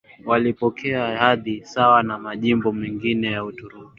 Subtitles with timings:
[0.25, 3.89] walipokea hadhi sawa na majimbo mengine ya Uturuki